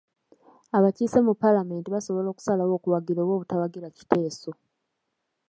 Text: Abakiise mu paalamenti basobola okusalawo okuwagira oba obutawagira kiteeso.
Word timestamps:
Abakiise 0.77 1.19
mu 1.27 1.33
paalamenti 1.41 1.87
basobola 1.95 2.27
okusalawo 2.29 2.73
okuwagira 2.75 3.19
oba 3.21 3.33
obutawagira 3.37 3.87
kiteeso. 3.97 4.51